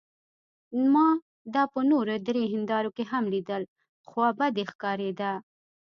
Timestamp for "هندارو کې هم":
2.53-3.23